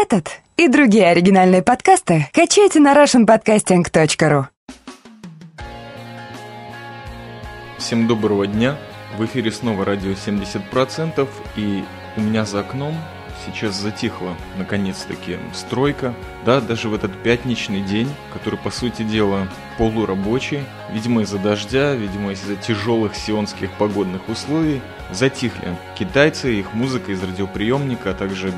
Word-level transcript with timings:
Этот 0.00 0.30
и 0.56 0.68
другие 0.68 1.08
оригинальные 1.08 1.60
подкасты 1.60 2.28
качайте 2.32 2.78
на 2.78 2.94
russianpodcasting.ru 2.94 4.44
Всем 7.78 8.06
доброго 8.06 8.46
дня! 8.46 8.78
В 9.16 9.24
эфире 9.24 9.50
снова 9.50 9.84
радио 9.84 10.12
70% 10.12 11.28
и 11.56 11.82
у 12.16 12.20
меня 12.20 12.44
за 12.44 12.60
окном 12.60 12.94
сейчас 13.52 13.74
затихла, 13.74 14.36
наконец-таки, 14.56 15.36
стройка. 15.52 16.14
Да, 16.44 16.60
даже 16.60 16.88
в 16.88 16.94
этот 16.94 17.12
пятничный 17.22 17.82
день, 17.82 18.08
который, 18.32 18.58
по 18.58 18.70
сути 18.70 19.02
дела, 19.02 19.48
полурабочий, 19.76 20.60
видимо, 20.92 21.22
из-за 21.22 21.38
дождя, 21.38 21.94
видимо, 21.94 22.32
из-за 22.32 22.56
тяжелых 22.56 23.14
сионских 23.14 23.70
погодных 23.72 24.28
условий, 24.28 24.80
затихли 25.12 25.76
китайцы, 25.98 26.54
их 26.54 26.74
музыка 26.74 27.12
из 27.12 27.22
радиоприемника, 27.22 28.10
а 28.10 28.14
также 28.14 28.52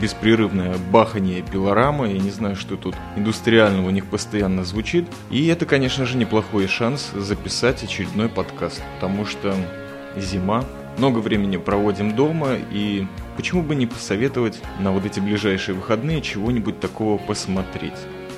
беспрерывное 0.00 0.76
бахание 0.90 1.42
пилорамы. 1.42 2.08
Я 2.08 2.18
не 2.18 2.30
знаю, 2.30 2.56
что 2.56 2.76
тут 2.76 2.94
индустриального 3.16 3.86
у 3.86 3.90
них 3.90 4.06
постоянно 4.06 4.64
звучит. 4.64 5.06
И 5.30 5.46
это, 5.46 5.66
конечно 5.66 6.06
же, 6.06 6.16
неплохой 6.16 6.66
шанс 6.66 7.10
записать 7.14 7.82
очередной 7.82 8.28
подкаст, 8.28 8.82
потому 8.94 9.26
что 9.26 9.54
зима, 10.16 10.64
много 10.98 11.18
времени 11.18 11.56
проводим 11.56 12.14
дома, 12.14 12.56
и 12.70 13.06
почему 13.36 13.62
бы 13.62 13.74
не 13.74 13.86
посоветовать 13.86 14.60
на 14.80 14.92
вот 14.92 15.04
эти 15.04 15.20
ближайшие 15.20 15.74
выходные 15.74 16.22
чего-нибудь 16.22 16.80
такого 16.80 17.18
посмотреть. 17.18 17.94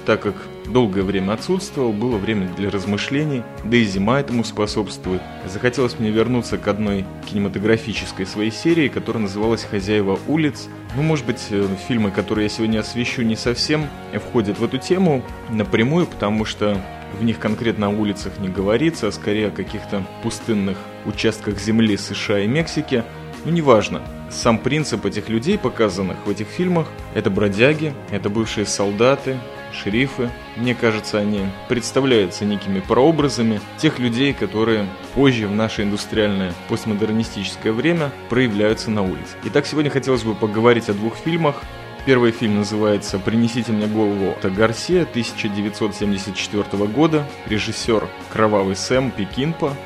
Так 0.06 0.22
как 0.22 0.34
долгое 0.64 1.02
время 1.02 1.34
отсутствовал, 1.34 1.92
было 1.92 2.16
время 2.16 2.48
для 2.56 2.70
размышлений, 2.70 3.42
да 3.62 3.76
и 3.76 3.84
зима 3.84 4.20
этому 4.20 4.42
способствует. 4.42 5.20
Захотелось 5.44 5.98
мне 5.98 6.10
вернуться 6.10 6.56
к 6.56 6.66
одной 6.66 7.04
кинематографической 7.26 8.24
своей 8.24 8.50
серии, 8.50 8.88
которая 8.88 9.24
называлась 9.24 9.64
«Хозяева 9.64 10.18
улиц». 10.26 10.68
Ну, 10.96 11.02
может 11.02 11.26
быть, 11.26 11.48
э, 11.50 11.66
фильмы, 11.86 12.10
которые 12.10 12.44
я 12.44 12.48
сегодня 12.48 12.80
освещу, 12.80 13.20
не 13.20 13.36
совсем 13.36 13.86
входят 14.14 14.58
в 14.58 14.64
эту 14.64 14.78
тему 14.78 15.22
напрямую, 15.50 16.06
потому 16.06 16.46
что 16.46 16.80
в 17.18 17.24
них 17.24 17.38
конкретно 17.38 17.86
о 17.86 17.90
улицах 17.90 18.38
не 18.38 18.48
говорится, 18.48 19.08
а 19.08 19.12
скорее 19.12 19.48
о 19.48 19.50
каких-то 19.50 20.04
пустынных 20.22 20.78
участках 21.04 21.58
земли 21.58 21.96
США 21.96 22.40
и 22.40 22.46
Мексики. 22.46 23.04
Ну, 23.44 23.52
неважно. 23.52 24.02
Сам 24.30 24.58
принцип 24.58 25.06
этих 25.06 25.28
людей, 25.28 25.56
показанных 25.56 26.16
в 26.26 26.30
этих 26.30 26.48
фильмах, 26.48 26.86
это 27.14 27.30
бродяги, 27.30 27.94
это 28.10 28.28
бывшие 28.28 28.66
солдаты, 28.66 29.38
шерифы. 29.72 30.30
Мне 30.56 30.74
кажется, 30.74 31.18
они 31.18 31.46
представляются 31.68 32.44
некими 32.44 32.80
прообразами 32.80 33.60
тех 33.78 33.98
людей, 33.98 34.32
которые 34.34 34.86
позже 35.14 35.46
в 35.46 35.54
наше 35.54 35.82
индустриальное 35.82 36.52
постмодернистическое 36.68 37.72
время 37.72 38.10
проявляются 38.28 38.90
на 38.90 39.02
улице. 39.02 39.36
Итак, 39.44 39.66
сегодня 39.66 39.90
хотелось 39.90 40.24
бы 40.24 40.34
поговорить 40.34 40.88
о 40.88 40.94
двух 40.94 41.16
фильмах, 41.16 41.62
Первый 42.08 42.30
фильм 42.30 42.56
называется 42.56 43.18
«Принесите 43.18 43.70
мне 43.70 43.86
голову» 43.86 44.34
это 44.38 44.48
Гарсия 44.48 45.02
1974 45.02 46.86
года, 46.86 47.28
режиссер 47.44 48.08
Кровавый 48.32 48.76
Сэм 48.76 49.10
Пекинпа, 49.10 49.76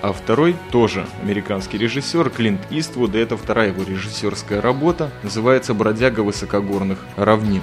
а 0.00 0.12
второй 0.12 0.54
тоже 0.70 1.08
американский 1.24 1.78
режиссер 1.78 2.30
Клинт 2.30 2.60
Иствуд, 2.70 3.16
и 3.16 3.18
это 3.18 3.36
вторая 3.36 3.70
его 3.70 3.82
режиссерская 3.82 4.60
работа, 4.60 5.10
называется 5.24 5.74
«Бродяга 5.74 6.20
высокогорных 6.20 7.00
равнин». 7.16 7.62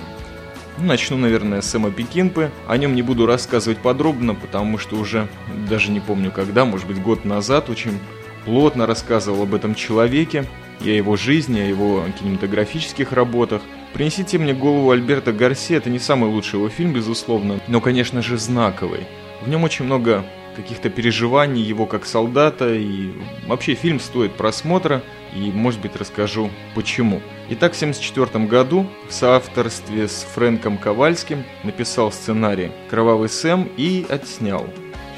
Ну, 0.78 0.83
начну, 0.83 1.16
наверное, 1.16 1.61
с 1.61 1.70
Сэма 1.70 1.89
Пекинпы. 1.89 2.52
О 2.67 2.76
нем 2.76 2.95
не 2.95 3.02
буду 3.02 3.26
рассказывать 3.26 3.78
подробно, 3.78 4.36
потому 4.36 4.78
что 4.78 4.98
уже 4.98 5.30
даже 5.70 5.92
не 5.92 6.02
помню 6.02 6.30
когда, 6.30 6.66
может 6.66 6.88
быть 6.88 7.02
год 7.02 7.23
назад, 7.23 7.70
очень 7.70 7.98
плотно 8.44 8.86
рассказывал 8.86 9.44
об 9.44 9.56
этом 9.56 9.76
человеке 9.76 10.45
и 10.81 10.89
о 10.89 10.94
его 10.94 11.16
жизни, 11.16 11.61
о 11.61 11.66
его 11.66 12.04
кинематографических 12.20 13.14
работах. 13.14 13.61
«Принесите 13.94 14.38
мне 14.38 14.54
голову 14.54 14.92
Альберта 14.92 15.34
Гарси»— 15.34 15.73
это 15.76 15.90
не 15.90 16.00
самый 16.00 16.30
лучший 16.30 16.58
его 16.58 16.70
фильм, 16.70 16.94
безусловно, 16.94 17.59
но, 17.68 17.82
конечно 17.82 18.22
же, 18.22 18.38
знаковый. 18.38 19.08
В 19.42 19.50
нем 19.50 19.64
очень 19.64 19.86
много 19.86 20.26
каких-то 20.56 20.90
переживаний 20.90 21.62
его 21.62 21.86
как 21.86 22.06
солдата, 22.06 22.73
и 22.73 23.11
вообще 23.48 23.76
фильм 23.76 23.99
стоит 23.99 24.33
просмотра, 24.33 25.02
и, 25.33 25.52
может 25.52 25.80
быть, 25.80 25.95
расскажу 25.95 26.49
почему. 26.76 27.22
Итак, 27.49 27.73
в 27.73 27.78
1974 27.78 28.45
году 28.45 28.86
в 29.08 29.14
соавторстве 29.14 30.08
с 30.08 30.26
Фрэнком 30.33 30.78
Ковальским 30.78 31.44
написал 31.64 32.11
сценарий 32.11 32.72
«Кровавый 32.89 33.30
Сэм» 33.30 33.70
и 33.78 34.05
отснял. 34.10 34.67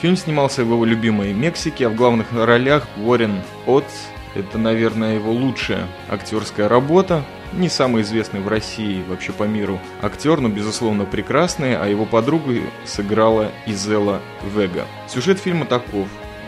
Фильм 0.01 0.15
снимался 0.15 0.63
в 0.63 0.67
его 0.67 0.85
любимой 0.85 1.33
Мексике, 1.33 1.87
а 1.87 1.89
в 1.89 1.95
главных 1.95 2.27
ролях 2.33 2.87
Уоррен 2.97 3.41
Отц, 3.67 3.91
это, 4.35 4.57
наверное, 4.57 5.15
его 5.15 5.31
лучшая 5.31 5.87
актерская 6.09 6.69
работа. 6.69 7.23
Не 7.53 7.67
самый 7.67 8.03
известный 8.03 8.39
в 8.39 8.47
России, 8.47 9.03
вообще 9.09 9.33
по 9.33 9.43
миру 9.43 9.79
актер, 10.01 10.39
но, 10.39 10.47
безусловно, 10.47 11.03
прекрасный, 11.03 11.75
а 11.75 11.85
его 11.87 12.05
подругой 12.05 12.63
сыграла 12.85 13.51
Изела 13.65 14.21
Вега. 14.55 14.85
Сюжет 15.09 15.37
фильма 15.37 15.65
таков. 15.65 16.07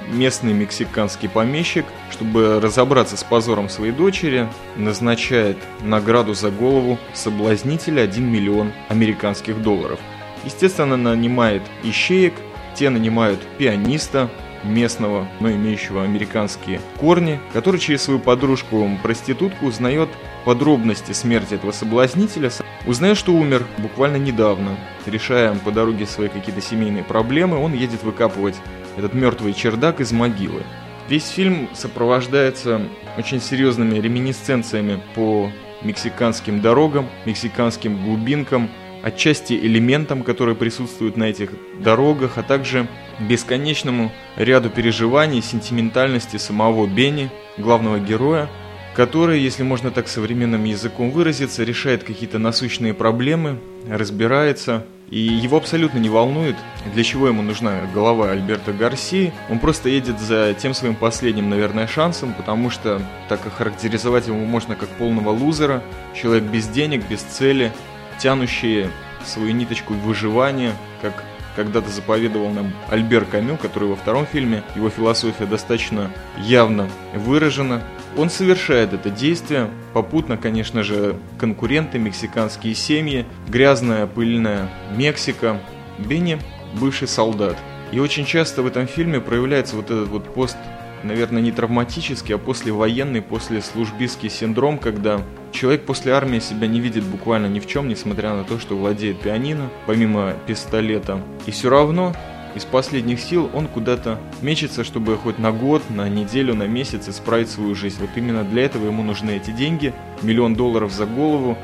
Местный 0.10 0.54
мексиканский 0.54 1.28
помещик, 1.30 1.86
чтобы 2.10 2.60
разобраться 2.62 3.18
с 3.18 3.24
позором 3.24 3.68
своей 3.70 3.92
дочери, 3.92 4.48
назначает 4.78 5.58
награду 5.82 6.34
за 6.34 6.52
голову 6.52 6.98
соблазнителя 7.14 8.02
1 8.04 8.24
миллион 8.26 8.72
американских 8.90 9.62
долларов. 9.62 10.00
Естественно, 10.46 10.98
нанимает 10.98 11.64
ищеек, 11.84 12.34
те 12.76 12.90
нанимают 12.90 13.40
пианиста, 13.58 14.30
местного, 14.64 15.28
но 15.40 15.52
имеющего 15.52 16.04
американские 16.04 16.82
корни, 17.00 17.40
который 17.54 17.80
через 17.80 18.04
свою 18.04 18.20
подружку-проститутку 18.20 19.66
узнает 19.66 20.10
подробности 20.46 21.12
смерти 21.12 21.56
этого 21.56 21.72
соблазнителя, 21.72 22.52
узнает, 22.86 23.18
что 23.18 23.34
умер 23.34 23.66
буквально 23.78 24.18
недавно. 24.18 24.78
Решая 25.06 25.54
по 25.56 25.72
дороге 25.72 26.06
свои 26.06 26.30
какие-то 26.30 26.62
семейные 26.62 27.04
проблемы, 27.04 27.58
он 27.58 27.74
едет 27.74 28.04
выкапывать 28.04 28.56
этот 28.98 29.14
мертвый 29.14 29.54
чердак 29.54 30.00
из 30.02 30.12
могилы. 30.12 30.64
Весь 31.10 31.28
фильм 31.28 31.70
сопровождается 31.74 32.82
очень 33.18 33.42
серьезными 33.42 34.00
реминисценциями 34.00 35.02
по 35.16 35.52
мексиканским 35.82 36.62
дорогам, 36.62 37.10
мексиканским 37.26 38.02
глубинкам, 38.04 38.70
отчасти 39.04 39.54
элементам, 39.54 40.24
которые 40.24 40.56
присутствуют 40.56 41.18
на 41.18 41.26
этих 41.26 41.52
дорогах, 41.80 42.38
а 42.38 42.44
также 42.44 42.88
бесконечному 43.20 44.12
ряду 44.38 44.70
переживаний, 44.70 45.42
сентиментальности 45.42 46.38
самого 46.38 46.88
Бенни, 46.88 47.30
главного 47.58 48.00
героя, 48.00 48.50
который, 48.96 49.42
если 49.42 49.64
можно 49.64 49.92
так 49.92 50.08
современным 50.08 50.64
языком 50.64 51.12
выразиться, 51.12 51.64
решает 51.64 52.04
какие-то 52.04 52.40
насущные 52.40 52.94
проблемы, 52.94 53.60
разбирается, 53.90 54.86
и 55.10 55.20
его 55.20 55.58
абсолютно 55.58 56.00
не 56.00 56.10
волнует, 56.10 56.56
для 56.94 57.04
чего 57.04 57.28
ему 57.28 57.42
нужна 57.42 57.82
голова 57.94 58.32
Альберта 58.32 58.72
Гарси. 58.72 59.34
Он 59.50 59.60
просто 59.60 59.90
едет 59.90 60.20
за 60.20 60.56
тем 60.58 60.74
своим 60.74 60.96
последним, 60.96 61.50
наверное, 61.50 61.88
шансом, 61.88 62.34
потому 62.34 62.70
что 62.70 63.02
так 63.30 63.46
охарактеризовать 63.46 64.28
его 64.28 64.38
можно 64.38 64.76
как 64.76 64.90
полного 64.90 65.30
лузера, 65.30 65.84
человек 66.20 66.46
без 66.46 66.68
денег, 66.68 67.04
без 67.10 67.22
цели, 67.22 67.72
тянущий 68.20 68.88
свою 69.26 69.52
ниточку 69.52 69.94
выживания, 69.94 70.74
как 71.02 71.24
когда-то 71.56 71.90
заповедовал 71.90 72.50
нам 72.50 72.74
Альбер 72.90 73.26
Камю, 73.26 73.58
который 73.58 73.90
во 73.90 73.96
втором 73.96 74.26
фильме, 74.26 74.64
его 74.76 74.90
философия 74.90 75.46
достаточно 75.46 76.12
явно 76.38 76.90
выражена. 77.14 77.84
Он 78.18 78.30
совершает 78.30 78.94
это 78.94 79.10
действие, 79.10 79.70
попутно, 79.94 80.38
конечно 80.38 80.84
же, 80.84 81.16
конкуренты, 81.40 82.00
мексиканские 82.00 82.76
семьи, 82.76 83.26
грязная, 83.48 84.08
пыльная 84.08 84.70
Мексика. 84.96 85.60
Бенни– 86.00 86.40
бывший 86.80 87.08
солдат. 87.08 87.58
И 87.92 88.00
очень 88.00 88.26
часто 88.26 88.64
в 88.64 88.68
этом 88.68 88.88
фильме 88.88 89.20
проявляется 89.20 89.76
вот 89.76 89.86
этот 89.86 90.08
вот 90.10 90.34
пост 90.34 90.58
наверное, 91.04 91.42
не 91.42 91.52
травматический, 91.52 92.36
а 92.36 92.38
послевоенный, 92.38 93.22
после 93.22 93.62
службистский 93.62 94.30
синдром, 94.30 94.78
когда 94.78 95.22
человек 95.52 95.86
после 95.86 96.14
армии 96.14 96.40
себя 96.40 96.68
не 96.68 96.80
видит 96.80 97.04
буквально 97.04 97.48
ни 97.48 97.60
в 97.60 97.68
чем, 97.68 97.88
несмотря 97.88 98.34
на 98.34 98.44
то, 98.44 98.60
что 98.60 98.76
владеет 98.76 99.20
пианино, 99.20 99.70
помимо 99.86 100.34
пистолета. 100.48 101.22
И 101.46 101.52
все 101.52 101.70
равно 101.70 102.14
из 102.56 102.66
последних 102.66 103.20
сил 103.20 103.50
он 103.54 103.68
куда-то 103.68 104.20
мечется, 104.42 104.84
чтобы 104.84 105.18
хоть 105.18 105.40
на 105.40 105.52
год, 105.52 105.82
на 105.90 106.08
неделю, 106.08 106.54
на 106.54 106.68
месяц 106.68 107.10
исправить 107.10 107.50
свою 107.50 107.74
жизнь. 107.74 107.98
Вот 108.00 108.12
именно 108.16 108.44
для 108.44 108.66
этого 108.66 108.86
ему 108.86 109.04
нужны 109.04 109.32
эти 109.32 109.52
деньги, 109.52 109.94
миллион 110.22 110.54
долларов 110.56 110.92
за 110.92 111.06
голову, 111.06 111.58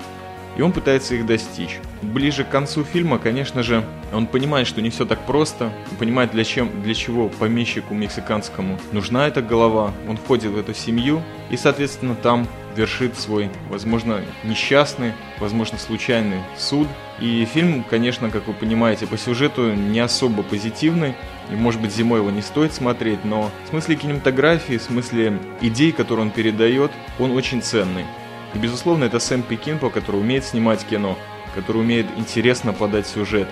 и 0.58 0.62
он 0.62 0.72
пытается 0.72 1.16
их 1.16 1.26
достичь. 1.26 1.80
Ближе 2.02 2.44
к 2.44 2.50
концу 2.50 2.84
фильма, 2.84 3.20
конечно 3.20 3.64
же, 3.64 3.84
он 4.14 4.28
понимает, 4.28 4.68
что 4.68 4.82
не 4.82 4.90
все 4.90 5.06
так 5.06 5.26
просто, 5.26 5.72
он 5.92 5.98
понимает, 5.98 6.32
для, 6.32 6.44
чем, 6.44 6.70
для 6.82 6.94
чего 6.94 7.30
помещику 7.30 7.94
мексиканскому 7.94 8.80
нужна 8.92 9.28
эта 9.28 9.42
голова, 9.42 9.94
он 10.08 10.18
входит 10.18 10.52
в 10.52 10.58
эту 10.58 10.74
семью 10.74 11.22
и, 11.50 11.58
соответственно, 11.58 12.16
там 12.16 12.48
вершит 12.76 13.18
свой, 13.18 13.50
возможно, 13.70 14.22
несчастный, 14.44 15.14
возможно, 15.40 15.78
случайный 15.78 16.40
суд. 16.58 16.88
И 17.20 17.46
фильм, 17.46 17.84
конечно, 17.84 18.30
как 18.30 18.48
вы 18.48 18.54
понимаете, 18.54 19.08
по 19.08 19.18
сюжету 19.18 19.74
не 19.74 20.00
особо 20.00 20.44
позитивный, 20.44 21.16
и, 21.52 21.56
может 21.56 21.82
быть, 21.82 21.94
зимой 21.94 22.20
его 22.20 22.32
не 22.32 22.42
стоит 22.42 22.74
смотреть, 22.74 23.26
но 23.26 23.52
в 23.66 23.70
смысле 23.70 23.96
кинематографии, 23.96 24.78
в 24.78 24.84
смысле 24.84 25.40
идей, 25.62 25.92
которые 25.92 26.28
он 26.28 26.32
передает, 26.32 26.92
он 27.18 27.32
очень 27.32 27.62
ценный. 27.62 28.06
И, 28.54 28.58
безусловно, 28.58 29.06
это 29.06 29.20
Сэм 29.20 29.44
Пекинпо, 29.44 29.90
который 29.90 30.22
умеет 30.22 30.44
снимать 30.44 30.86
кино, 30.86 31.18
который 31.56 31.82
умеет 31.82 32.08
интересно 32.18 32.74
подать 32.74 33.08
сюжет, 33.08 33.48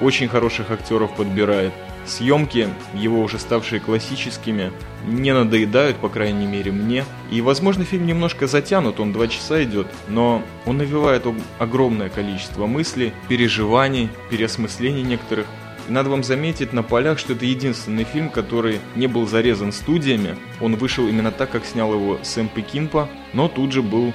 очень 0.00 0.28
хороших 0.28 0.70
актеров 0.70 1.14
подбирает. 1.14 1.72
Съемки, 2.04 2.68
его 2.94 3.20
уже 3.22 3.38
ставшие 3.38 3.80
классическими, 3.80 4.72
не 5.06 5.32
надоедают, 5.32 5.98
по 5.98 6.08
крайней 6.08 6.46
мере, 6.46 6.72
мне. 6.72 7.04
И, 7.30 7.40
возможно, 7.40 7.84
фильм 7.84 8.06
немножко 8.06 8.48
затянут, 8.48 8.98
он 8.98 9.12
два 9.12 9.28
часа 9.28 9.62
идет, 9.62 9.86
но 10.08 10.42
он 10.66 10.78
навевает 10.78 11.24
огромное 11.60 12.08
количество 12.08 12.66
мыслей, 12.66 13.12
переживаний, 13.28 14.08
переосмыслений 14.30 15.02
некоторых. 15.02 15.46
Надо 15.88 16.10
вам 16.10 16.24
заметить 16.24 16.72
на 16.72 16.82
полях, 16.82 17.18
что 17.18 17.34
это 17.34 17.44
единственный 17.44 18.04
фильм, 18.04 18.30
который 18.30 18.80
не 18.96 19.06
был 19.06 19.26
зарезан 19.26 19.72
студиями. 19.72 20.36
Он 20.60 20.76
вышел 20.76 21.06
именно 21.06 21.30
так, 21.30 21.50
как 21.50 21.64
снял 21.64 21.92
его 21.92 22.18
Сэм 22.22 22.48
Пекинпа, 22.48 23.08
но 23.32 23.48
тут 23.48 23.72
же 23.72 23.82
был 23.82 24.12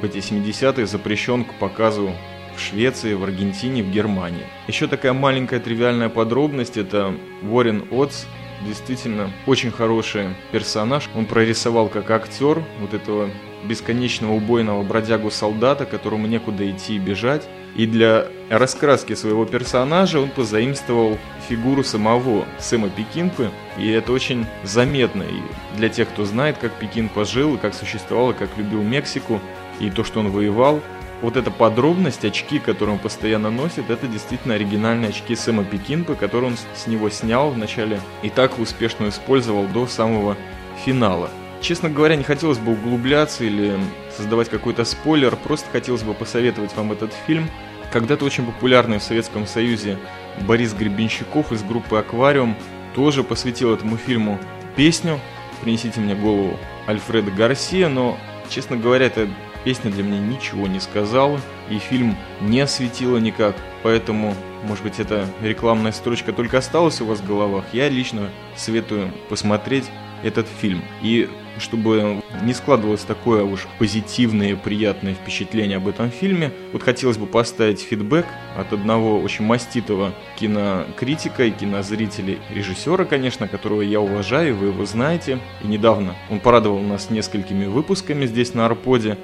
в 0.00 0.04
эти 0.04 0.18
70-е 0.18 0.86
запрещен 0.86 1.44
к 1.44 1.54
показу 1.54 2.12
в 2.56 2.60
Швеции, 2.60 3.14
в 3.14 3.24
Аргентине, 3.24 3.82
в 3.82 3.90
Германии. 3.90 4.46
Еще 4.66 4.86
такая 4.86 5.12
маленькая 5.12 5.60
тривиальная 5.60 6.08
подробность– 6.08 6.76
это 6.78 7.14
Уоррен 7.42 7.84
Отц, 7.90 8.24
действительно 8.66 9.30
очень 9.46 9.70
хороший 9.70 10.28
персонаж. 10.52 11.08
Он 11.14 11.26
прорисовал 11.26 11.88
как 11.88 12.10
актер 12.10 12.62
вот 12.80 12.94
этого 12.94 13.30
бесконечного 13.64 14.32
убойного 14.32 14.82
бродягу-солдата, 14.82 15.84
которому 15.84 16.26
некуда 16.26 16.70
идти 16.70 16.96
и 16.96 16.98
бежать. 16.98 17.46
И 17.74 17.86
для 17.86 18.28
раскраски 18.48 19.14
своего 19.14 19.44
персонажа 19.44 20.18
он 20.18 20.30
позаимствовал 20.30 21.18
фигуру 21.46 21.84
самого 21.84 22.46
Сэма 22.58 22.88
Пекинпы, 22.88 23.50
и 23.76 23.90
это 23.90 24.12
очень 24.12 24.46
заметно. 24.64 25.24
И 25.24 25.76
для 25.76 25.90
тех, 25.90 26.08
кто 26.08 26.24
знает, 26.24 26.56
как 26.56 26.72
Пекинпа 26.72 27.26
жил, 27.26 27.56
и 27.56 27.58
как 27.58 27.74
существовал, 27.74 28.30
и 28.30 28.34
как 28.34 28.56
любил 28.56 28.82
Мексику, 28.82 29.40
и 29.80 29.90
то, 29.90 30.04
что 30.04 30.20
он 30.20 30.30
воевал– 30.30 30.80
вот 31.22 31.36
эта 31.36 31.50
подробность, 31.50 32.24
очки, 32.24 32.58
которые 32.58 32.96
он 32.96 32.98
постоянно 32.98 33.50
носит, 33.50 33.88
это 33.90 34.06
действительно 34.06 34.54
оригинальные 34.54 35.10
очки 35.10 35.34
Сэма 35.34 35.64
Пекинпа, 35.64 36.14
которые 36.14 36.50
он 36.50 36.56
с 36.74 36.86
него 36.86 37.08
снял 37.08 37.50
вначале 37.50 38.00
и 38.22 38.28
так 38.28 38.58
успешно 38.58 39.08
использовал 39.08 39.66
до 39.66 39.86
самого 39.86 40.36
финала. 40.84 41.30
Честно 41.62 41.88
говоря, 41.88 42.16
не 42.16 42.22
хотелось 42.22 42.58
бы 42.58 42.72
углубляться 42.72 43.44
или 43.44 43.78
создавать 44.14 44.50
какой-то 44.50 44.84
спойлер, 44.84 45.36
просто 45.36 45.70
хотелось 45.70 46.02
бы 46.02 46.12
посоветовать 46.12 46.76
вам 46.76 46.92
этот 46.92 47.14
фильм. 47.26 47.48
Когда-то 47.92 48.26
очень 48.26 48.44
популярный 48.44 48.98
в 48.98 49.02
Советском 49.02 49.46
Союзе 49.46 49.98
Борис 50.46 50.74
Гребенщиков 50.74 51.50
из 51.50 51.62
группы 51.62 51.96
«Аквариум» 51.96 52.56
тоже 52.94 53.24
посвятил 53.24 53.72
этому 53.72 53.96
фильму 53.96 54.38
песню 54.76 55.18
«Принесите 55.62 55.98
мне 56.00 56.14
голову» 56.14 56.58
Альфреда 56.86 57.30
Гарсия, 57.30 57.88
но, 57.88 58.18
честно 58.50 58.76
говоря, 58.76 59.06
это 59.06 59.28
Песня 59.66 59.90
для 59.90 60.04
меня 60.04 60.20
ничего 60.20 60.68
не 60.68 60.78
сказала, 60.78 61.40
и 61.68 61.78
фильм 61.78 62.16
не 62.40 62.60
осветила 62.60 63.16
никак, 63.16 63.56
поэтому, 63.82 64.32
может 64.62 64.84
быть, 64.84 65.00
эта 65.00 65.26
рекламная 65.42 65.90
строчка 65.90 66.32
только 66.32 66.58
осталась 66.58 67.00
у 67.00 67.04
вас 67.04 67.18
в 67.18 67.26
головах. 67.26 67.64
Я 67.72 67.88
лично 67.88 68.30
советую 68.54 69.10
посмотреть 69.28 69.86
этот 70.22 70.46
фильм. 70.46 70.84
И 71.02 71.28
чтобы 71.58 72.22
не 72.44 72.54
складывалось 72.54 73.00
такое 73.00 73.42
уж 73.42 73.66
позитивное, 73.80 74.54
приятное 74.54 75.14
впечатление 75.14 75.78
об 75.78 75.88
этом 75.88 76.12
фильме, 76.12 76.52
вот 76.72 76.84
хотелось 76.84 77.18
бы 77.18 77.26
поставить 77.26 77.80
фидбэк 77.80 78.26
от 78.56 78.72
одного 78.72 79.18
очень 79.18 79.44
маститого 79.44 80.12
кинокритика 80.38 81.44
и 81.44 81.50
кинозрителя, 81.50 82.38
режиссера, 82.54 83.04
конечно, 83.04 83.48
которого 83.48 83.82
я 83.82 84.00
уважаю, 84.00 84.54
вы 84.54 84.68
его 84.68 84.84
знаете. 84.84 85.40
И 85.64 85.66
недавно 85.66 86.14
он 86.30 86.38
порадовал 86.38 86.78
нас 86.78 87.10
несколькими 87.10 87.66
выпусками 87.66 88.26
здесь 88.26 88.54
на 88.54 88.66
Арподе 88.66 89.18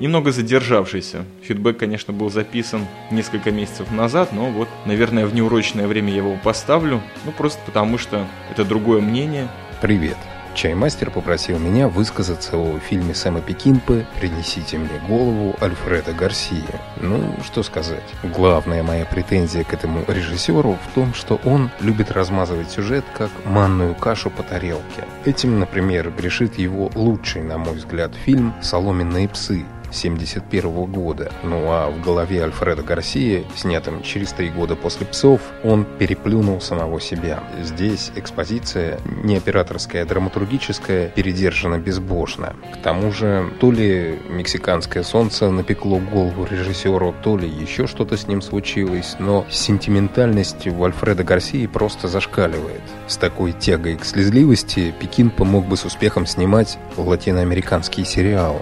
немного 0.00 0.32
задержавшийся. 0.32 1.24
Фидбэк, 1.42 1.78
конечно, 1.78 2.12
был 2.12 2.30
записан 2.30 2.86
несколько 3.10 3.50
месяцев 3.50 3.90
назад, 3.90 4.32
но 4.32 4.50
вот, 4.50 4.68
наверное, 4.84 5.26
в 5.26 5.34
неурочное 5.34 5.86
время 5.86 6.10
я 6.10 6.18
его 6.18 6.38
поставлю, 6.42 7.00
ну 7.24 7.32
просто 7.32 7.60
потому 7.66 7.98
что 7.98 8.26
это 8.50 8.64
другое 8.64 9.00
мнение. 9.00 9.48
Привет. 9.80 10.16
Чаймастер 10.56 11.10
попросил 11.10 11.58
меня 11.58 11.86
высказаться 11.86 12.56
о 12.56 12.78
фильме 12.78 13.14
Сэма 13.14 13.42
Пекинпы 13.42 14.06
«Принесите 14.18 14.78
мне 14.78 14.98
голову» 15.06 15.54
Альфреда 15.60 16.14
Гарсия. 16.14 16.80
Ну, 17.02 17.36
что 17.44 17.62
сказать. 17.62 18.02
Главная 18.22 18.82
моя 18.82 19.04
претензия 19.04 19.64
к 19.64 19.74
этому 19.74 20.02
режиссеру 20.08 20.78
в 20.82 20.94
том, 20.94 21.12
что 21.12 21.38
он 21.44 21.70
любит 21.80 22.10
размазывать 22.10 22.70
сюжет 22.70 23.04
как 23.14 23.30
манную 23.44 23.94
кашу 23.94 24.30
по 24.30 24.42
тарелке. 24.42 25.04
Этим, 25.26 25.60
например, 25.60 26.10
грешит 26.10 26.58
его 26.58 26.90
лучший, 26.94 27.42
на 27.42 27.58
мой 27.58 27.74
взгляд, 27.74 28.14
фильм 28.14 28.54
«Соломенные 28.62 29.28
псы», 29.28 29.66
1971 29.88 30.84
года. 30.86 31.32
Ну 31.42 31.70
а 31.70 31.90
в 31.90 32.02
голове 32.02 32.42
Альфреда 32.42 32.82
Гарсия, 32.82 33.44
снятым 33.56 34.02
через 34.02 34.32
три 34.32 34.50
года 34.50 34.76
после 34.76 35.06
«Псов», 35.06 35.40
он 35.64 35.84
переплюнул 35.84 36.60
самого 36.60 37.00
себя. 37.00 37.42
Здесь 37.62 38.12
экспозиция 38.14 38.98
не 39.04 39.36
операторская, 39.36 40.02
а 40.02 40.06
драматургическая, 40.06 41.08
передержана 41.08 41.78
безбожно. 41.78 42.54
К 42.74 42.82
тому 42.82 43.12
же, 43.12 43.50
то 43.60 43.70
ли 43.70 44.18
мексиканское 44.28 45.02
солнце 45.02 45.50
напекло 45.50 45.98
голову 45.98 46.44
режиссеру, 46.44 47.14
то 47.22 47.36
ли 47.36 47.48
еще 47.48 47.86
что-то 47.86 48.16
с 48.16 48.26
ним 48.26 48.42
случилось, 48.42 49.16
но 49.18 49.46
сентиментальность 49.50 50.66
у 50.66 50.84
Альфреда 50.84 51.24
Гарсии 51.24 51.66
просто 51.66 52.08
зашкаливает. 52.08 52.82
С 53.06 53.16
такой 53.16 53.52
тягой 53.52 53.96
к 53.96 54.04
слезливости 54.04 54.94
Пекин 54.98 55.30
помог 55.30 55.66
бы 55.66 55.76
с 55.76 55.84
успехом 55.84 56.26
снимать 56.26 56.78
латиноамериканские 56.96 58.06
сериалы. 58.06 58.60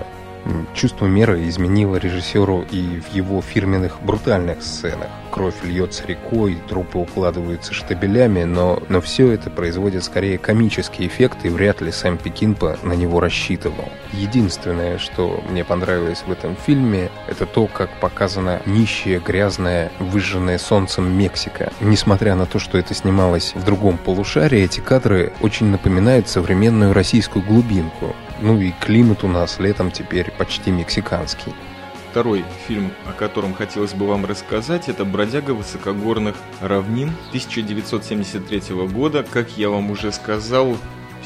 Чувство 0.74 1.06
меры 1.06 1.48
изменило 1.48 1.96
режиссеру 1.96 2.64
и 2.70 3.00
в 3.00 3.14
его 3.14 3.40
фирменных 3.40 4.02
брутальных 4.02 4.62
сценах. 4.62 5.08
Кровь 5.30 5.54
льется 5.64 6.06
рекой, 6.06 6.58
трупы 6.68 6.98
укладываются 6.98 7.72
штабелями, 7.74 8.44
но, 8.44 8.80
но 8.88 9.00
все 9.00 9.32
это 9.32 9.50
производит 9.50 10.04
скорее 10.04 10.38
комический 10.38 11.06
эффект, 11.06 11.38
и 11.44 11.48
вряд 11.48 11.80
ли 11.80 11.90
сам 11.90 12.18
Пекинпа 12.18 12.78
на 12.82 12.92
него 12.92 13.20
рассчитывал. 13.20 13.88
Единственное, 14.12 14.98
что 14.98 15.42
мне 15.48 15.64
понравилось 15.64 16.22
в 16.26 16.30
этом 16.30 16.56
фильме, 16.56 17.10
это 17.26 17.46
то, 17.46 17.66
как 17.66 17.90
показана 17.98 18.60
нищая, 18.66 19.18
грязная, 19.18 19.90
выжженная 19.98 20.58
солнцем 20.58 21.10
Мексика. 21.18 21.72
Несмотря 21.80 22.36
на 22.36 22.46
то, 22.46 22.58
что 22.58 22.78
это 22.78 22.94
снималось 22.94 23.54
в 23.54 23.64
другом 23.64 23.98
полушарии, 23.98 24.62
эти 24.62 24.80
кадры 24.80 25.32
очень 25.40 25.66
напоминают 25.66 26.28
современную 26.28 26.92
российскую 26.92 27.44
глубинку. 27.44 28.14
Ну 28.44 28.60
и 28.60 28.72
климат 28.72 29.24
у 29.24 29.28
нас 29.28 29.58
летом 29.58 29.90
теперь 29.90 30.30
почти 30.30 30.70
мексиканский. 30.70 31.54
Второй 32.10 32.44
фильм, 32.66 32.92
о 33.06 33.12
котором 33.12 33.54
хотелось 33.54 33.94
бы 33.94 34.06
вам 34.06 34.26
рассказать, 34.26 34.90
это 34.90 35.06
«Бродяга 35.06 35.52
высокогорных 35.52 36.36
равнин» 36.60 37.08
1973 37.28 38.74
года. 38.92 39.24
Как 39.24 39.56
я 39.56 39.70
вам 39.70 39.90
уже 39.90 40.12
сказал, 40.12 40.76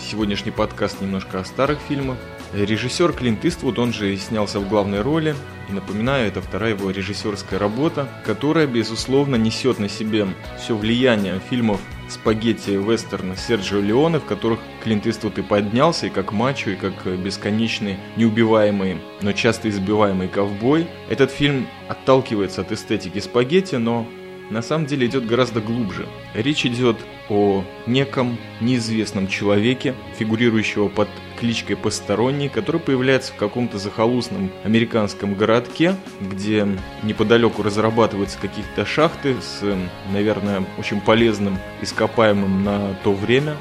сегодняшний 0.01 0.53
подкаст 0.53 1.01
немножко 1.01 1.41
о 1.41 1.45
старых 1.45 1.81
фильмах. 1.89 2.19
Режиссер 2.55 3.13
Клинт 3.13 3.45
Иствуд, 3.45 3.81
он 3.81 3.93
же 3.93 4.17
снялся 4.17 4.61
в 4.61 4.69
главной 4.69 5.03
роли. 5.03 5.35
И 5.69 5.73
напоминаю, 5.73 6.29
это 6.29 6.41
вторая 6.41 6.75
его 6.75 6.89
режиссерская 6.89 7.59
работа, 7.59 8.09
которая, 8.25 8.69
безусловно, 8.69 9.35
несет 9.35 9.81
на 9.81 9.89
себе 9.89 10.29
все 10.57 10.77
влияние 10.77 11.41
фильмов 11.51 11.81
спагетти 12.13 12.71
вестерна 12.71 13.37
Серджио 13.37 13.81
Леоне, 13.81 14.19
в 14.19 14.25
которых 14.25 14.61
Клинт 14.83 15.07
Иствуд 15.07 15.39
и 15.39 15.43
поднялся, 15.43 16.07
и 16.07 16.11
как 16.11 16.33
мачо, 16.33 16.71
и 16.71 16.77
как 16.77 17.07
бесконечный, 17.19 17.97
неубиваемый, 18.17 18.99
но 19.21 19.33
часто 19.33 19.69
избиваемый 19.69 20.29
ковбой. 20.29 20.87
Этот 21.09 21.31
фильм 21.31 21.67
отталкивается 21.89 22.63
от 22.63 22.73
эстетики 22.73 23.19
спагетти, 23.19 23.77
но 23.77 24.07
на 24.51 24.63
самом 24.63 24.87
деле 24.87 25.07
идет 25.07 25.27
гораздо 25.27 25.61
глубже. 25.61 26.07
Речь 26.35 26.65
идет 26.67 26.97
о 27.29 27.65
неком 27.87 28.39
неизвестном 28.61 29.29
человеке, 29.29 29.95
фигурирующего 30.19 30.89
под 30.89 31.09
кличкой 31.39 31.77
Посторонний, 31.77 32.49
который 32.49 32.81
появляется 32.81 33.33
в 33.33 33.37
каком-то 33.37 33.79
захолустном 33.79 34.51
американском 34.65 35.35
городке, 35.35 35.95
где 36.21 36.67
неподалеку 37.03 37.63
разрабатываются 37.63 38.39
какие-то 38.39 38.85
шахты 38.85 39.37
с, 39.41 39.63
наверное, 40.13 40.65
очень 40.79 41.01
полезным 41.01 41.59
ископаемым 41.83 42.65
на 42.65 42.95
то 43.05 43.13
время. 43.13 43.57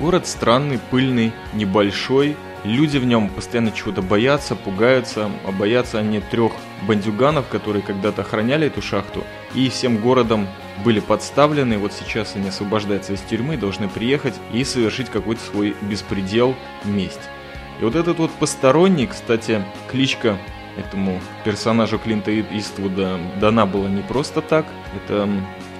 Город 0.00 0.26
странный, 0.26 0.78
пыльный, 0.90 1.32
небольшой, 1.54 2.36
Люди 2.66 2.98
в 2.98 3.04
нем 3.04 3.28
постоянно 3.28 3.70
чего-то 3.70 4.02
боятся, 4.02 4.56
пугаются, 4.56 5.30
а 5.46 5.52
боятся 5.52 6.00
они 6.00 6.20
трех 6.20 6.50
бандюганов, 6.82 7.48
которые 7.48 7.82
когда-то 7.82 8.22
охраняли 8.22 8.66
эту 8.66 8.82
шахту, 8.82 9.24
и 9.54 9.68
всем 9.68 9.98
городом 9.98 10.46
были 10.84 11.00
подставлены, 11.00 11.78
вот 11.78 11.92
сейчас 11.92 12.36
они 12.36 12.48
освобождаются 12.48 13.14
из 13.14 13.20
тюрьмы, 13.20 13.56
должны 13.56 13.88
приехать 13.88 14.34
и 14.52 14.62
совершить 14.64 15.08
какой-то 15.08 15.42
свой 15.42 15.74
беспредел, 15.82 16.54
месть. 16.84 17.20
И 17.80 17.84
вот 17.84 17.94
этот 17.94 18.18
вот 18.18 18.30
посторонний, 18.32 19.06
кстати, 19.06 19.62
кличка 19.90 20.38
этому 20.76 21.20
персонажу 21.44 21.98
Клинта 21.98 22.38
Иствуда 22.40 23.18
дана 23.40 23.66
была 23.66 23.88
не 23.88 24.02
просто 24.02 24.42
так, 24.42 24.66
это 24.94 25.28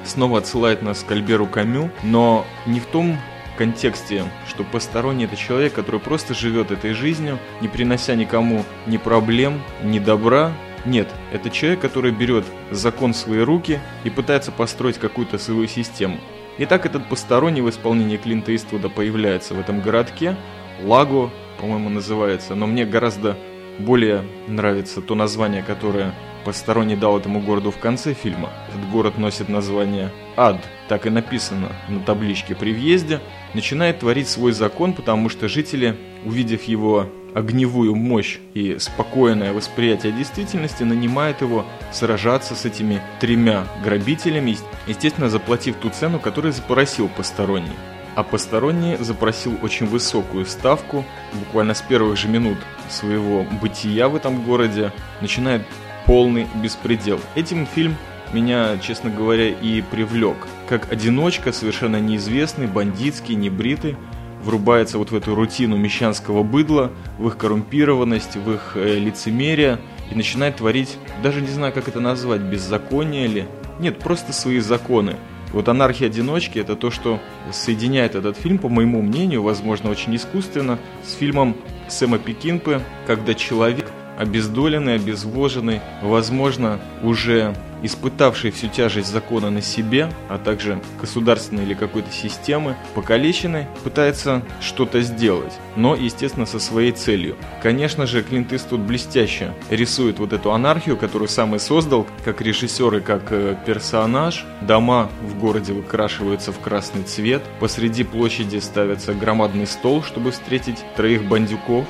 снова 0.05 0.39
отсылает 0.39 0.83
нас 0.83 1.05
к 1.07 1.13
Альберу 1.13 1.47
Камю, 1.47 1.91
но 2.03 2.47
не 2.67 2.81
в 2.81 2.87
том 2.87 3.19
контексте, 3.57 4.25
что 4.49 4.65
посторонний 4.65 5.25
это 5.25 5.37
человек, 5.37 5.73
который 5.73 6.01
просто 6.01 6.35
живет 6.35 6.71
этой 6.71 6.93
жизнью, 6.93 7.39
не 7.61 7.69
принося 7.69 8.15
никому 8.15 8.65
ни 8.87 8.97
проблем, 8.99 9.63
ни 9.83 9.99
добра. 9.99 10.53
Нет, 10.87 11.09
это 11.33 11.51
человек, 11.51 11.81
который 11.81 12.13
берет 12.13 12.45
закон 12.71 13.13
в 13.13 13.17
свои 13.17 13.41
руки 13.41 13.81
и 14.05 14.11
пытается 14.11 14.53
построить 14.53 14.99
какую-то 14.99 15.37
свою 15.37 15.67
систему. 15.67 16.19
Итак, 16.59 16.87
этот 16.87 17.09
посторонний 17.09 17.61
в 17.61 17.69
исполнении 17.69 18.17
Клинта 18.17 18.55
Иствуда 18.55 18.89
появляется 18.89 19.55
в 19.55 19.61
этом 19.61 19.81
городке, 19.81 20.37
Лаго, 20.83 21.31
по-моему, 21.59 21.89
называется, 21.91 22.55
но 22.55 22.67
мне 22.67 22.85
гораздо 22.85 23.37
более 23.79 24.25
нравится 24.47 25.03
то 25.03 25.15
название, 25.15 25.63
которое 25.63 26.15
посторонний 26.45 26.97
дал 26.97 27.19
этому 27.19 27.41
городу 27.41 27.71
в 27.71 27.79
конце 27.79 28.15
фильма. 28.15 28.51
Этот 28.69 28.89
город 28.91 29.19
носит 29.19 29.49
название 29.49 30.13
Ад, 30.37 30.65
так 30.89 31.07
и 31.07 31.11
написано 31.11 31.73
на 31.89 32.01
табличке 32.01 32.55
при 32.55 32.73
въезде, 32.73 33.21
начинает 33.55 34.01
творить 34.01 34.29
свой 34.29 34.53
закон, 34.53 34.93
потому 34.93 35.29
что 35.29 35.49
жители, 35.49 35.97
увидев 36.25 36.65
его 36.65 37.07
огневую 37.35 37.95
мощь 37.95 38.39
и 38.55 38.79
спокойное 38.79 39.53
восприятие 39.53 40.13
действительности, 40.13 40.85
нанимают 40.85 41.43
его 41.43 41.67
сражаться 41.93 42.55
с 42.55 42.65
этими 42.65 43.03
тремя 43.21 43.67
грабителями, 43.85 44.57
естественно, 44.87 45.29
заплатив 45.29 45.77
ту 45.77 45.91
цену, 45.91 46.19
которую 46.19 46.53
запросил 46.53 47.09
посторонний. 47.09 47.77
А 48.15 48.23
посторонний 48.23 48.97
запросил 48.97 49.59
очень 49.63 49.85
высокую 49.85 50.47
ставку, 50.47 51.05
буквально 51.35 51.75
с 51.75 51.83
первых 51.83 52.17
же 52.17 52.29
минут 52.29 52.57
своего 52.89 53.45
бытия 53.61 54.09
в 54.09 54.17
этом 54.17 54.43
городе 54.43 54.91
начинает 55.21 55.63
полный 56.07 56.47
беспредел. 56.55 57.21
Этим 57.35 57.67
фильм 57.67 57.97
меня, 58.33 58.79
честно 58.79 59.11
говоря, 59.11 59.49
и 59.49 59.83
привлек. 59.83 60.37
Как 60.69 60.93
одиночка, 60.93 61.53
совершенно 61.53 62.01
неизвестный, 62.01 62.67
бандитский, 62.67 63.35
небритый, 63.35 63.97
врубается 64.43 64.99
вот 64.99 65.11
в 65.11 65.15
эту 65.17 65.35
рутину 65.35 65.77
мещанского 65.77 66.43
быдла, 66.43 66.93
в 67.19 67.27
их 67.29 67.37
коррумпированность, 67.37 68.37
в 68.37 68.53
их 68.53 68.73
э, 68.77 68.99
лицемерие 68.99 69.79
и 70.11 70.15
начинает 70.15 70.57
творить, 70.57 70.97
даже 71.23 71.41
не 71.41 71.49
знаю, 71.49 71.73
как 71.73 71.89
это 71.89 72.01
назвать, 72.01 72.41
беззаконие 72.41 73.27
ли. 73.27 73.47
Нет, 73.81 73.99
просто 73.99 74.33
свои 74.33 74.61
законы. 74.61 75.17
Вот 75.53 75.69
анархия 75.69 76.07
одиночки 76.07 76.59
это 76.59 76.77
то, 76.77 76.91
что 76.91 77.21
соединяет 77.53 78.15
этот 78.15 78.37
фильм, 78.37 78.59
по 78.59 78.69
моему 78.69 79.03
мнению, 79.03 79.43
возможно, 79.43 79.91
очень 79.91 80.15
искусственно, 80.17 80.79
с 81.05 81.15
фильмом 81.15 81.57
Сэма 81.89 82.19
Пекинпы, 82.19 82.83
когда 83.07 83.35
человек 83.35 83.91
обездоленный, 84.19 84.95
обезвоженный, 84.95 85.81
возможно, 86.03 86.81
уже 87.03 87.55
испытавший 87.87 88.51
всю 88.51 88.69
тяжесть 88.69 89.09
закона 89.09 89.51
на 89.51 89.63
себе, 89.63 90.11
а 90.29 90.39
также 90.39 90.81
государственной 91.01 91.65
или 91.65 91.75
какой-то 91.75 92.11
системы, 92.13 92.77
покалеченный, 92.95 93.67
пытается 93.85 94.43
что-то 94.61 95.01
сделать, 95.01 95.53
но, 95.77 95.95
естественно, 95.95 96.47
со 96.47 96.59
своей 96.59 96.93
целью. 96.93 97.37
Конечно 97.63 98.07
же, 98.07 98.23
Клинт 98.23 98.53
Иствуд 98.53 98.81
блестяще 98.81 99.55
рисует 99.71 100.19
вот 100.19 100.33
эту 100.33 100.53
анархию, 100.53 100.97
которую 100.97 101.29
сам 101.29 101.55
и 101.55 101.59
создал, 101.59 102.07
как 102.25 102.41
режиссер 102.41 102.97
и 102.97 103.01
как 103.01 103.31
э, 103.31 103.57
персонаж. 103.67 104.45
Дома 104.61 105.09
в 105.23 105.39
городе 105.39 105.73
выкрашиваются 105.73 106.53
в 106.53 106.59
красный 106.61 107.03
цвет, 107.05 107.43
посреди 107.61 108.05
площади 108.05 108.59
ставится 108.59 109.15
громадный 109.15 109.67
стол, 109.67 110.03
чтобы 110.03 110.31
встретить 110.31 110.79
троих 110.97 111.29
бандюков, 111.29 111.87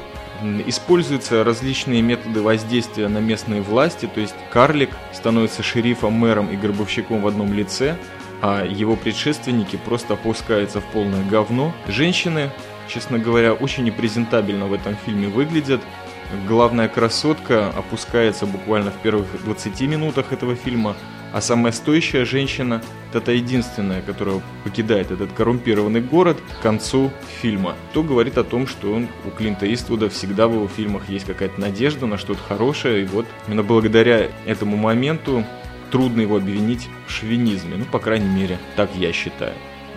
Используются 0.67 1.45
различные 1.45 2.03
методы 2.03 2.43
воздействия 2.43 3.09
на 3.09 3.19
местные 3.19 3.63
власти, 3.63 4.09
то 4.13 4.21
есть 4.21 4.35
карлик 4.51 4.91
становится 5.13 5.63
шерифом, 5.63 6.13
мэром 6.13 6.49
и 6.49 6.57
гробовщиком 6.57 7.23
в 7.23 7.27
одном 7.27 7.53
лице, 7.53 7.97
а 8.43 8.65
его 8.65 8.97
предшественники 8.97 9.77
просто 9.77 10.15
опускаются 10.15 10.81
в 10.81 10.85
полное 10.85 11.25
говно. 11.25 11.73
Женщины, 11.89 12.51
честно 12.89 13.19
говоря, 13.19 13.53
очень 13.55 13.85
непрезентабельно 13.85 14.67
в 14.67 14.73
этом 14.73 14.97
фильме 15.05 15.29
выглядят. 15.29 15.81
Главная 16.49 16.89
красотка 16.89 17.69
опускается 17.69 18.47
буквально 18.47 18.91
в 18.91 18.97
первых 18.97 19.27
20 19.45 19.81
минутах 19.83 20.33
этого 20.33 20.57
фильма, 20.57 20.97
а 21.37 21.43
самая 21.43 21.71
стоящая 21.71 22.25
женщина– 22.25 22.81
это 23.13 23.31
единственная, 23.31 24.01
которая 24.01 24.41
покидает 24.65 25.11
этот 25.11 25.35
коррумпированный 25.35 26.01
город 26.01 26.39
к 26.41 26.63
концу 26.63 27.13
фильма. 27.43 27.77
То 27.93 28.03
говорит 28.03 28.39
о 28.39 28.43
том, 28.43 28.67
что 28.67 28.91
он, 28.91 29.09
у 29.27 29.31
Клинта 29.31 29.71
Иствуда 29.71 30.09
всегда 30.09 30.49
в 30.49 30.55
его 30.55 30.67
фильмах 30.67 31.11
есть 31.11 31.27
какая-то 31.27 31.61
надежда 31.61 32.07
на 32.07 32.17
что-то 32.17 32.41
хорошее, 32.41 33.03
и 33.03 33.07
вот 33.07 33.27
именно 33.47 33.63
благодаря 33.63 34.31
этому 34.47 34.79
моменту 34.79 35.45
трудно 35.91 36.23
его 36.23 36.37
обвинить 36.37 36.89
в 37.07 37.11
шовинизме, 37.11 37.75
ну, 37.77 37.85
по 37.85 37.99
крайней 37.99 38.35
мере, 38.35 38.59
так 38.75 38.89
я 38.95 39.13
считаю. 39.13 39.53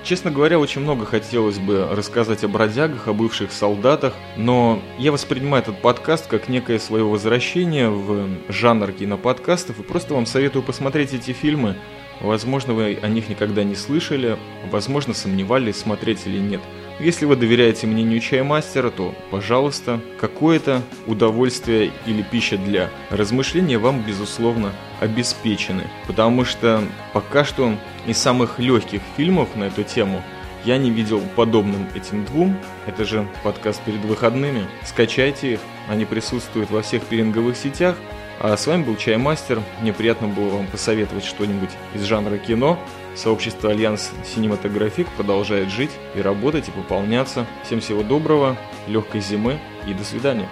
Честно 0.09 0.31
говоря, 0.31 0.57
очень 0.57 0.81
много 0.81 1.05
хотелось 1.05 1.59
бы 1.59 1.87
рассказать 1.91 2.43
о 2.43 2.47
бродягах, 2.47 3.07
о 3.07 3.13
бывших 3.13 3.51
солдатах, 3.51 4.15
но 4.37 4.81
я 4.97 5.11
воспринимаю 5.11 5.61
этот 5.61 5.83
подкаст 5.83 6.25
как 6.25 6.49
некое 6.49 6.79
свое 6.79 7.03
возвращение 7.03 7.91
в 7.91 8.27
жанр 8.47 8.91
киноподкастов 8.91 9.79
и 9.79 9.83
просто 9.83 10.15
вам 10.15 10.25
советую 10.25 10.63
посмотреть 10.63 11.13
эти 11.13 11.29
фильмы. 11.29 11.75
Возможно, 12.21 12.73
вы 12.73 12.97
о 12.99 13.07
них 13.07 13.29
никогда 13.29 13.63
не 13.63 13.75
слышали, 13.75 14.39
возможно, 14.71 15.13
сомневались, 15.13 15.75
смотреть 15.75 16.25
или 16.25 16.39
нет. 16.39 16.61
Если 16.99 17.23
вы 17.23 17.37
доверяете 17.37 17.87
мнению 17.87 18.19
чаймастера, 18.19 18.89
то, 18.89 19.15
пожалуйста, 19.31 20.01
какое-то 20.19 20.81
удовольствие 21.07 21.91
или 22.05 22.21
пища 22.21 22.57
для 22.57 22.89
размышления 23.09 23.77
вам, 23.77 24.01
безусловно, 24.01 24.73
обеспечены. 24.99 25.83
Потому 26.07 26.43
что 26.43 26.83
пока 27.13 27.45
что 27.45 27.73
из 28.05 28.17
самых 28.17 28.59
легких 28.59 29.01
фильмов 29.15 29.55
на 29.55 29.65
эту 29.65 29.83
тему 29.83 30.21
я 30.65 30.77
не 30.77 30.91
видел 30.91 31.21
подобным 31.37 31.87
этим 31.95 32.25
двум. 32.25 32.57
Это 32.85 33.05
же 33.05 33.25
подкаст 33.45 33.81
перед 33.83 34.03
выходными. 34.03 34.67
Скачайте 34.85 35.53
их, 35.53 35.59
они 35.87 36.03
присутствуют 36.03 36.69
во 36.69 36.81
всех 36.81 37.03
пиринговых 37.03 37.55
сетях. 37.55 37.95
А 38.41 38.55
с 38.55 38.67
вами 38.67 38.83
был 38.83 38.97
Чаймастер. 38.97 39.61
Мне 39.81 39.93
приятно 39.93 40.27
было 40.27 40.49
вам 40.49 40.67
посоветовать 40.67 41.23
что-нибудь 41.23 41.71
из 41.93 42.03
жанра 42.03 42.37
кино. 42.37 42.77
Сообщество 43.19 43.71
Альянс 43.71 44.11
Синематографик 44.23 45.05
продолжает 45.17 45.69
жить 45.69 45.91
и 46.15 46.21
работать 46.21 46.69
и 46.69 46.71
пополняться. 46.71 47.45
Всем 47.65 47.81
всего 47.81 48.01
доброго, 48.01 48.55
легкой 48.87 49.19
зимы 49.19 49.59
и 49.85 49.93
до 49.93 50.05
свидания. 50.05 50.47